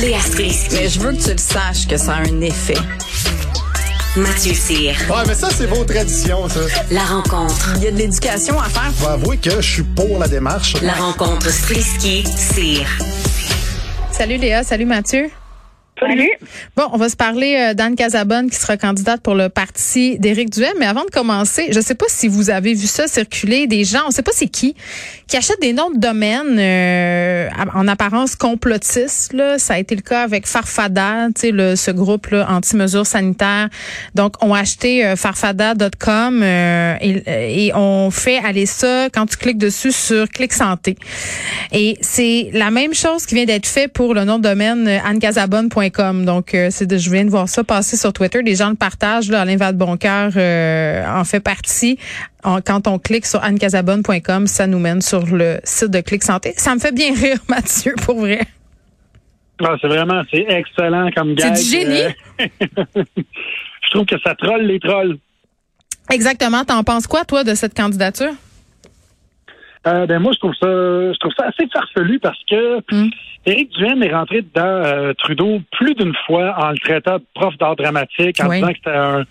[0.00, 0.74] Léa Strisky.
[0.74, 2.76] Mais je veux que tu le saches que ça a un effet.
[4.16, 4.94] Mathieu Cyr.
[5.08, 6.60] Ouais, mais ça, c'est vos traditions, ça.
[6.90, 7.72] La rencontre.
[7.76, 8.92] Il y a de l'éducation à faire.
[8.98, 10.74] Je vais avouer que je suis pour la démarche.
[10.82, 12.86] La rencontre Strisky-Cyr.
[14.12, 15.30] Salut Léa, salut Mathieu.
[15.98, 16.28] Salut.
[16.76, 20.50] Bon, on va se parler euh, d'Anne Casabonne qui sera candidate pour le parti d'Éric
[20.50, 20.74] Duhem.
[20.78, 23.84] Mais avant de commencer, je ne sais pas si vous avez vu ça circuler, des
[23.84, 24.76] gens, on ne sait pas c'est qui,
[25.26, 29.32] qui achètent des noms de domaine euh, en apparence complotistes.
[29.32, 29.58] Là.
[29.58, 33.70] Ça a été le cas avec Farfada, le, ce groupe là, anti-mesures sanitaires.
[34.14, 39.38] Donc, on a acheté euh, farfada.com euh, et, et on fait aller ça quand tu
[39.38, 40.96] cliques dessus sur Clic Santé.
[41.72, 45.85] Et c'est la même chose qui vient d'être fait pour le nom de domaine annecasabonne.com
[46.24, 48.42] donc, euh, c'est de, je viens de voir ça passer sur Twitter.
[48.42, 49.30] Les gens le partagent.
[49.30, 51.98] Là, Alain Vadeboncoeur euh, en fait partie.
[52.42, 56.54] quand on clique sur annecasabonne.com, ça nous mène sur le site de Clic Santé.
[56.56, 58.40] Ça me fait bien rire, Mathieu, pour vrai.
[59.62, 61.56] Ah, c'est vraiment, c'est excellent comme gag.
[61.56, 62.02] C'est du génie.
[62.02, 65.16] Euh, je trouve que ça troll les trolls.
[66.10, 66.64] Exactement.
[66.64, 68.32] T'en penses quoi, toi, de cette candidature?
[69.86, 73.10] Euh, ben moi, je trouve ça, je trouve ça assez farfelu parce que mm.
[73.46, 77.56] Éric Duhaime est rentré dedans euh, Trudeau plus d'une fois en le traitant de prof
[77.58, 79.24] d'art dramatique, en disant que c'était un,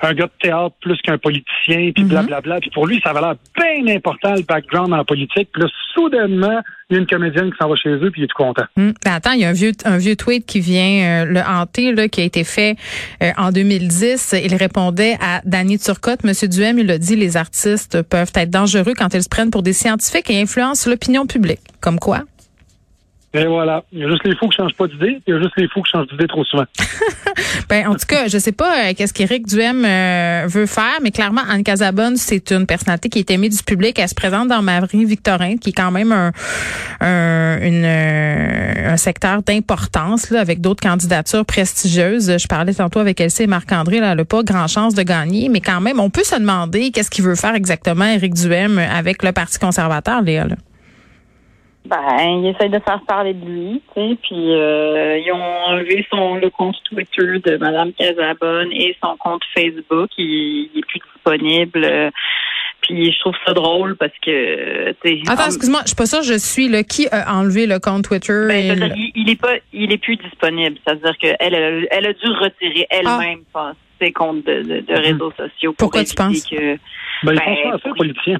[0.00, 2.26] un, gars de théâtre plus qu'un politicien, puis blablabla.
[2.26, 2.60] Bla, bla.
[2.60, 5.50] Puis pour lui, ça avait l'air bien important le background en politique.
[5.52, 6.60] Puis là, soudainement,
[6.90, 8.64] il y a une comédienne qui s'en va chez eux, puis il est tout content.
[8.76, 8.90] Mm.
[9.04, 11.92] Ben attends, il y a un vieux, un vieux tweet qui vient euh, le hanter,
[11.92, 12.76] là, qui a été fait
[13.22, 14.34] euh, en 2010.
[14.44, 16.24] Il répondait à Danny Turcotte.
[16.24, 19.62] Monsieur Duhem, il a dit, les artistes peuvent être dangereux quand ils se prennent pour
[19.62, 21.60] des scientifiques et influencent l'opinion publique.
[21.80, 22.24] Comme quoi?
[23.32, 23.84] Et voilà.
[23.92, 25.20] Il y a juste les fous qui changent pas d'idée.
[25.24, 26.64] Il y a juste les fous qui changent d'idée trop souvent.
[27.68, 31.12] ben, en tout cas, je sais pas euh, qu'est-ce qu'Éric Duhem euh, veut faire, mais
[31.12, 34.00] clairement, Anne Casabonne, c'est une personnalité qui est aimée du public.
[34.00, 36.32] Elle se présente dans Marie-Victorin, qui est quand même un,
[37.00, 42.36] un, une, euh, un secteur d'importance, là, avec d'autres candidatures prestigieuses.
[42.36, 45.48] Je parlais tantôt avec Elsie et Marc-André, là, elle n'a pas grand chance de gagner,
[45.48, 49.22] mais quand même, on peut se demander qu'est-ce qu'il veut faire exactement, Éric Duhem, avec
[49.22, 50.56] le Parti conservateur, Léa, là.
[51.86, 56.06] Ben, il essaie de faire parler de lui, tu sais, puis euh, ils ont enlevé
[56.10, 61.00] son le compte Twitter de Madame Casabonne et son compte Facebook, il, il est plus
[61.14, 61.84] disponible.
[61.84, 62.10] Euh,
[62.82, 64.90] puis je trouve ça drôle parce que
[65.30, 68.46] Attends, excuse-moi, je suis pas sûre je suis là qui a enlevé le compte Twitter
[68.48, 72.86] ben, il, est pas il est plus disponible, c'est-à-dire qu'elle elle, elle a dû retirer
[72.90, 73.72] elle-même ah.
[74.00, 76.44] ses comptes de, de, de réseaux sociaux pour Pourquoi tu penses?
[76.44, 76.76] que
[77.22, 78.38] ben, ils font ça, politiciens.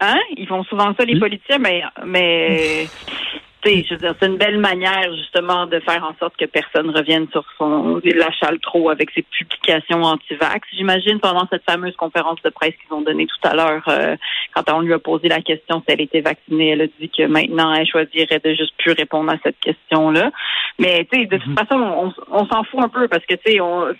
[0.00, 0.18] Hein?
[0.36, 2.86] Ils font souvent ça, les politiciens, mais, mais
[3.64, 7.26] je veux dire, c'est une belle manière justement de faire en sorte que personne revienne
[7.30, 10.66] sur son l'achat trop avec ses publications anti-vax.
[10.72, 14.16] J'imagine pendant cette fameuse conférence de presse qu'ils ont donnée tout à l'heure, euh,
[14.54, 17.26] quand on lui a posé la question si elle était vaccinée, elle a dit que
[17.26, 20.30] maintenant elle choisirait de juste plus répondre à cette question-là.
[20.78, 21.58] Mais tu sais, de toute mhm.
[21.58, 23.92] façon, on, on s'en fout un peu parce que tu sais, on.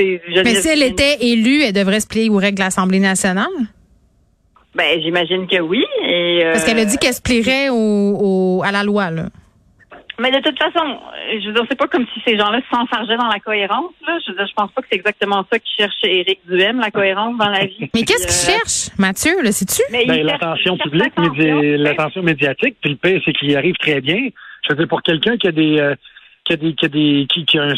[0.00, 3.48] Mais si elle était élue, elle devrait se plier aux règles de l'Assemblée nationale?
[4.74, 5.84] Ben, j'imagine que oui.
[6.04, 9.24] Et, Parce qu'elle a dit qu'elle se plierait au, à la loi, là.
[10.20, 10.98] Mais de toute façon,
[11.30, 13.92] je veux dire, c'est pas comme si ces gens-là s'enfargeaient dans la cohérence.
[14.04, 14.18] Là.
[14.26, 16.90] Je veux dire, je pense pas que c'est exactement ça que cherche Éric Duhem, la
[16.90, 17.88] cohérence dans la vie.
[17.94, 19.80] Mais qu'est-ce qu'il euh, cherche, Mathieu, le sais-tu?
[19.92, 22.78] Ben, l'attention publique, l'attention médiatique.
[22.80, 24.30] Puis le pire, c'est qu'il arrive très bien.
[24.64, 25.94] Je veux dire, pour quelqu'un qui a des, euh,
[26.44, 27.74] qui a des, qui a des, qui, qui a un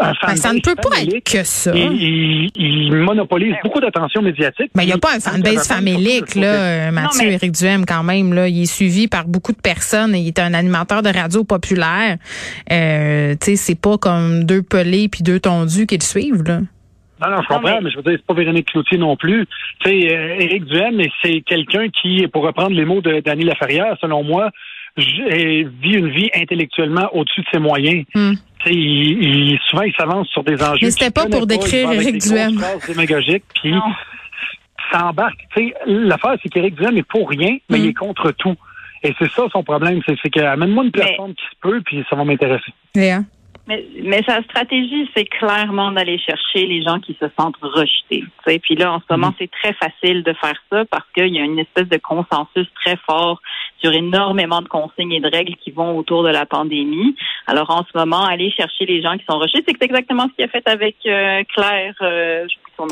[0.00, 1.72] ben, ça ne peut pas être que ça.
[1.74, 4.70] Il, monopolise beaucoup d'attention médiatique.
[4.74, 8.32] Mais il n'y a pas un fanbase famélique, là, Mathieu Éric Duhem, quand même.
[8.32, 8.48] Là.
[8.48, 10.14] Il est suivi par beaucoup de personnes.
[10.14, 12.16] Il est un animateur de radio populaire.
[12.70, 16.60] Euh, tu sais, c'est pas comme deux pelés puis deux tondus qui le suivent, là.
[17.20, 17.90] Non, non, je comprends, mais...
[17.90, 19.46] je veux dire, c'est pas Véronique Cloutier non plus.
[19.80, 23.94] Tu sais, euh, Éric Duhem, c'est quelqu'un qui, pour reprendre les mots de Dany Laferrière,
[24.00, 24.50] selon moi,
[24.96, 28.04] vit une vie intellectuellement au-dessus de ses moyens.
[28.14, 28.32] Hmm.
[28.66, 30.86] Il, souvent, il s'avance sur des enjeux.
[30.86, 32.60] Mais c'était pas pour décrire Éric Duhem.
[32.86, 33.74] démagogique, puis
[34.92, 35.38] ça embarque.
[35.86, 37.94] L'affaire, c'est qu'Éric Duhem est pour rien, mais il est hmm.
[37.94, 38.56] contre tout.
[39.02, 42.16] Et c'est ça son problème, c'est que amène-moi une plateforme qui se peut, puis ça
[42.16, 42.72] va m'intéresser.
[43.70, 48.24] Mais, mais sa stratégie, c'est clairement d'aller chercher les gens qui se sentent rejetés.
[48.44, 49.34] Puis là, en ce moment, hmm.
[49.38, 52.96] c'est très facile de faire ça parce qu'il y a une espèce de consensus très
[53.06, 53.40] fort
[53.78, 57.14] sur énormément de consignes et de règles qui vont autour de la pandémie.
[57.46, 60.44] Alors en ce moment, aller chercher les gens qui sont rejetés, c'est exactement ce qu'il
[60.44, 61.94] a fait avec euh, Claire.
[62.02, 62.46] Euh,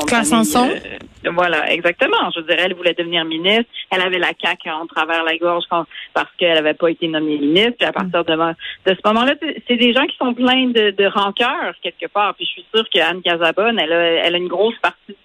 [0.07, 0.69] Claire Sanson.
[0.69, 2.29] Euh, voilà, exactement.
[2.35, 3.65] Je dirais, elle voulait devenir ministre.
[3.91, 5.65] Elle avait la caque en travers la gorge
[6.13, 7.73] parce qu'elle n'avait pas été nommée ministre.
[7.79, 9.33] Puis à partir de, de ce moment-là,
[9.67, 12.33] c'est des gens qui sont pleins de, de rancœur quelque part.
[12.35, 15.15] Puis je suis sûre qu'Anne Casabonne, elle a, elle a une grosse partie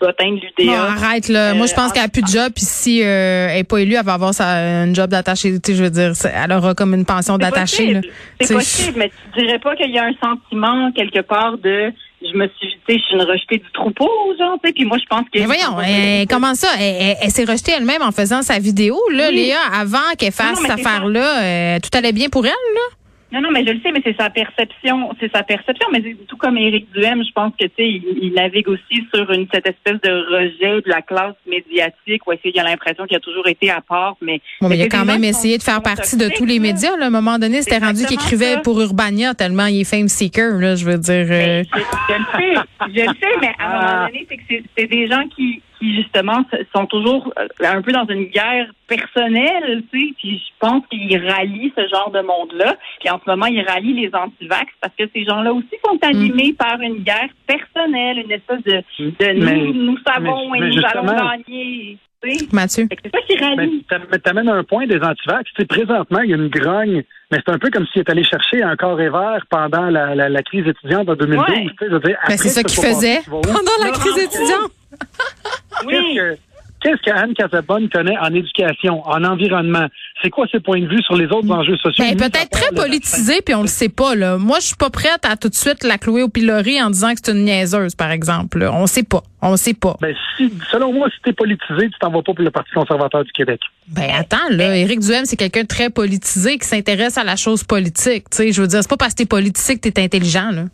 [0.00, 0.72] bottin de l'UDA.
[0.72, 1.54] Non, arrête là.
[1.54, 2.52] Moi, je pense Euh, qu'elle a plus de job.
[2.54, 4.46] Puis si euh, elle n'est pas élue, elle va avoir sa,
[4.82, 5.50] un job d'attaché.
[5.66, 8.00] Je veux dire, elle aura comme une pension d'attaché.
[8.40, 11.92] C'est possible, mais tu dirais pas qu'il y a un sentiment quelque part de
[12.26, 14.08] je me suis, tu sais, je suis une rejetée du troupeau,
[14.38, 14.72] genre, tu sais.
[14.74, 15.38] Puis moi, je pense que.
[15.40, 16.68] Mais voyons, elle- comment ça?
[16.80, 19.36] Elle, elle- elle s'est rejetée elle-même en faisant sa vidéo, là, Oui.
[19.36, 21.42] Léa, avant qu'elle fasse Non, cette affaire-là.
[21.42, 22.96] euh, tout allait bien pour elle, là?
[23.34, 25.88] Non, non, mais je le sais, mais c'est sa perception, c'est sa perception.
[25.92, 29.28] Mais tout comme Éric Duhem, je pense que tu sais, il, il navigue aussi sur
[29.32, 33.20] une cette espèce de rejet de la classe médiatique où il a l'impression qu'il a
[33.20, 34.16] toujours été à part.
[34.22, 36.96] Mais, Bon, mais il a quand même essayé de faire partie de tous les médias.
[36.96, 37.06] Là.
[37.06, 38.60] À un moment donné, c'était rendu qu'il écrivait ça.
[38.60, 40.58] pour Urbania tellement il est fame seeker.
[40.60, 41.26] Là, je veux dire.
[41.28, 42.60] euh, Je, je le sais,
[42.94, 43.92] je le sais, mais à un Ah.
[43.94, 46.44] moment donné, c'est que c'est des gens qui, qui justement
[46.74, 50.14] sont toujours euh, un peu dans une guerre personnelle, tu sais.
[50.18, 52.76] Puis je pense qu'ils rallient ce genre de monde-là.
[53.00, 56.52] Puis en ce moment, ils rallient les antivax parce que ces gens-là aussi sont animés
[56.52, 56.56] Mm.
[56.56, 60.68] par une guerre personnelle, une espèce de, de Mais- nous, nous savons mais- et mais
[60.70, 61.98] nous allons gagner.
[62.22, 62.46] tu sais.
[62.52, 62.86] Mathieu.
[62.90, 63.84] C'est ça qui Mais rallie.
[63.88, 65.44] t'a- mais t'amènes un point des antivax.
[65.54, 68.10] Tu sais, présentement, il y a une grogne, mais c'est un peu comme s'il est
[68.10, 71.48] allé chercher un corps et vert pendant la, la, la crise étudiante en 2012.
[71.48, 71.62] Ouais.
[71.64, 74.70] Tu sais, je veux dire, Ben, après c'est ça qu'il faisait pendant la crise étudiante.
[75.86, 75.94] Oui.
[75.94, 76.38] Qu'est-ce que
[76.84, 79.86] qu'est-ce que Anne Casabonne connaît en éducation, en environnement?
[80.22, 82.04] C'est quoi ses points de vue sur les autres enjeux sociaux?
[82.04, 84.14] Ben, peut-être très politisé, puis on le sait pas.
[84.14, 84.36] Là.
[84.38, 87.12] Moi, je suis pas prête à tout de suite la clouer au pilori en disant
[87.14, 88.58] que c'est une niaiseuse, par exemple.
[88.58, 88.72] là.
[88.72, 89.22] On sait pas.
[89.42, 89.96] On sait pas.
[90.00, 93.24] Ben, si, selon moi, si t'es politisé, tu t'en vas pas pour le Parti conservateur
[93.24, 93.60] du Québec.
[93.88, 97.64] Ben attends, là, Éric Duhem, c'est quelqu'un de très politisé qui s'intéresse à la chose
[97.64, 98.24] politique.
[98.38, 100.64] Je veux dire, c'est pas parce que t'es politique que t'es intelligent, là.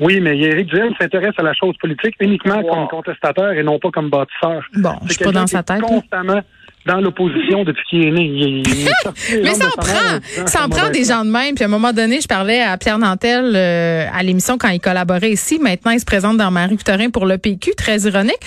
[0.00, 3.90] Oui, mais Éric Duhem s'intéresse à la chose politique uniquement comme contestateur et non pas
[3.90, 4.62] comme bâtisseur.
[4.74, 5.80] Bon, je C'est suis pas dans sa tête.
[5.80, 6.42] constamment
[6.86, 8.24] dans l'opposition depuis qu'il est né.
[8.26, 11.30] Il, il est sorti les Mais ça en prend, ça en prend des gens de
[11.30, 11.54] même.
[11.56, 14.78] Puis à un moment donné, je parlais à Pierre Nantel euh, à l'émission quand il
[14.80, 15.58] collaborait ici.
[15.58, 18.38] Maintenant, il se présente dans Marie-Victorin pour le PQ, très ironique.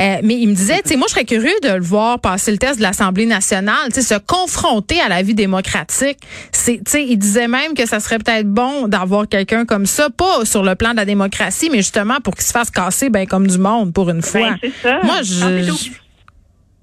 [0.00, 2.50] Euh, mais il me disait, tu sais, moi, je serais curieux de le voir passer
[2.52, 6.18] le test de l'Assemblée nationale, tu sais, se confronter à la vie démocratique.
[6.52, 10.10] C'est, tu sais, il disait même que ça serait peut-être bon d'avoir quelqu'un comme ça,
[10.10, 13.26] pas sur le plan de la démocratie, mais justement pour qu'il se fasse casser, ben
[13.26, 14.50] comme du monde pour une fois.
[14.50, 15.00] Ben, c'est ça.
[15.02, 16.01] Moi, Quand je,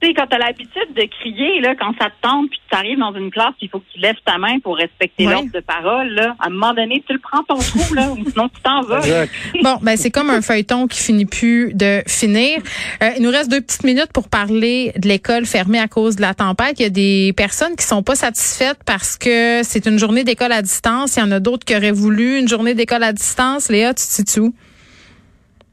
[0.02, 3.00] Tu sais, quand t'as l'habitude de crier, là, quand ça te tente, puis tu arrives
[3.00, 5.34] dans une classe, il faut que tu lèves ta main pour respecter Ouais.
[5.34, 8.18] l'ordre de parole, là, à un moment donné, tu le prends ton trou, là, ou
[8.30, 9.00] sinon tu t'en vas.
[9.00, 9.34] Exact.
[9.62, 12.60] Bon, ben c'est comme un feuilleton qui finit plus de finir.
[13.04, 16.22] Euh, il nous reste deux petites minutes pour parler de l'école fermée à cause de
[16.22, 16.80] la tempête.
[16.80, 20.54] Il y a des personnes qui sont pas satisfaites parce que c'est une journée d'école
[20.54, 21.18] à distance.
[21.18, 23.70] Il y en a d'autres qui auraient voulu une journée d'école à distance.
[23.70, 24.54] Léa, tu te situes où?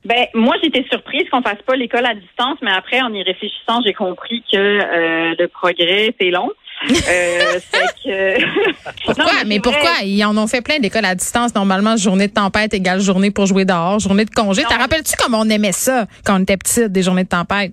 [0.07, 3.81] Ben, moi, j'étais surprise qu'on fasse pas l'école à distance, mais après, en y réfléchissant,
[3.85, 6.51] j'ai compris que euh, le progrès, c'est long.
[6.91, 7.59] Euh,
[8.05, 8.39] que...
[9.05, 9.25] Pourquoi?
[9.25, 10.03] Non, mais pourquoi?
[10.05, 11.55] Ils en ont fait plein d'écoles à distance.
[11.55, 14.63] Normalement, journée de tempête égale journée pour jouer dehors, journée de congé.
[14.69, 17.73] T'as rappelles-tu comme on aimait ça quand on était petite, des journées de tempête?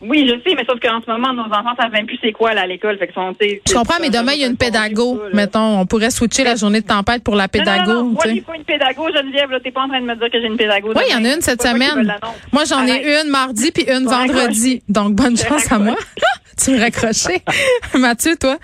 [0.00, 2.52] Oui, je sais, mais sauf qu'en ce moment, nos enfants savent même plus c'est quoi
[2.52, 2.98] là, à l'école.
[2.98, 5.22] Fait que sont, tu sais, Je comprends, mais demain, il y a une pédago.
[5.32, 7.92] Mettons, on pourrait switcher la journée de tempête pour la Non, non, pédago.
[7.92, 9.60] non, moi, j'ai pas une pédago, Geneviève, là.
[9.60, 10.92] T'es pas en train de me dire que j'ai une pédago.
[10.94, 12.14] Oui, il y en a une cette semaine.
[12.52, 14.82] Moi, j'en ai une mardi puis une vendredi.
[14.88, 15.96] Donc, bonne chance à moi.
[16.62, 17.42] tu me raccrocher.
[17.94, 18.58] Mathieu, toi?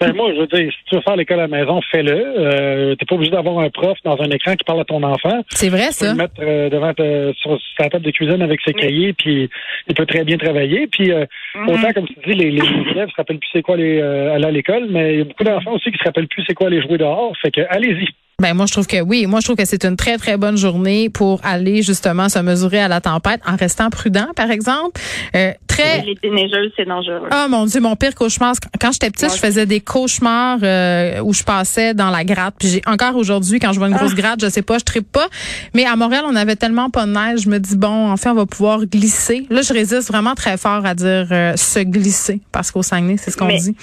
[0.00, 2.14] Ben, moi, je veux dire, si tu veux faire l'école à la maison, fais-le.
[2.38, 5.42] Euh, T'es pas obligé d'avoir un prof dans un écran qui parle à ton enfant.
[5.50, 6.10] C'est vrai, Tu peux ça.
[6.12, 9.50] le mettre euh, devant ta- sur sa table de cuisine avec ses cahiers, puis
[9.88, 10.86] il peut très bien travailler.
[10.86, 11.24] Puis euh,
[11.56, 11.68] Mhm.
[11.70, 12.60] autant, comme tu dis, les, les
[12.92, 15.24] élèves se rappellent plus c'est quoi les, euh, aller à l'école, mais il y a
[15.24, 17.32] beaucoup d'enfants aussi qui se rappellent plus c'est quoi les jouer dehors.
[17.42, 18.06] Fait que allez-y.
[18.40, 19.26] Ben, moi, je trouve que oui.
[19.26, 22.78] Moi, je trouve que c'est une très, très bonne journée pour aller, justement, se mesurer
[22.78, 25.00] à la tempête en restant prudent, par exemple.
[25.34, 27.26] Euh, très, Les déneigeuses, c'est dangereux.
[27.32, 31.34] Ah mon dieu, mon pire cauchemar, quand j'étais petite, je faisais des cauchemars euh, où
[31.34, 32.54] je passais dans la gratte.
[32.60, 34.20] Puis j'ai encore aujourd'hui quand je vois une grosse Ah.
[34.20, 35.26] gratte, je sais pas, je trippe pas.
[35.74, 38.36] Mais à Montréal, on avait tellement pas de neige, je me dis bon, enfin on
[38.36, 39.48] va pouvoir glisser.
[39.50, 43.32] Là, je résiste vraiment très fort à dire euh, se glisser parce qu'au Saguenay, c'est
[43.32, 43.74] ce qu'on dit.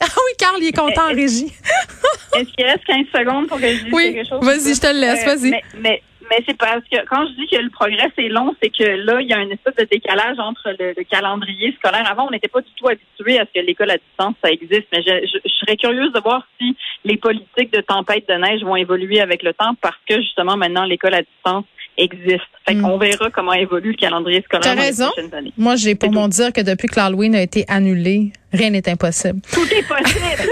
[0.00, 1.52] Ah oui, Carl, il est content en régie.
[2.36, 4.40] Est-ce qu'il reste 15 secondes pour que je dise Oui, quelque chose?
[4.44, 5.50] vas-y, je te le laisse, Euh, vas-y.
[5.50, 8.70] Mais, mais, mais c'est parce que quand je dis que le progrès c'est long, c'est
[8.70, 12.10] que là, il y a une espèce de décalage entre le, le calendrier scolaire.
[12.10, 14.86] Avant, on n'était pas du tout habitué à ce que l'école à distance, ça existe.
[14.92, 18.62] Mais je, je, je serais curieuse de voir si les politiques de tempête de neige
[18.62, 21.64] vont évoluer avec le temps parce que justement, maintenant, l'école à distance
[21.96, 22.40] existe.
[22.66, 22.82] Fait Mm.
[22.82, 25.06] qu'on verra comment évolue le calendrier scolaire T'as dans les raison.
[25.10, 25.52] prochaines années.
[25.58, 29.40] Moi, j'ai pour mon dire que depuis que l'Halloween a été annulé, rien n'est impossible.
[29.52, 30.50] Tout est possible.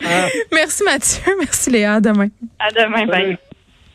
[0.52, 2.28] Merci Mathieu, merci Léa, à demain.
[2.58, 3.06] à demain.
[3.06, 3.36] Bye.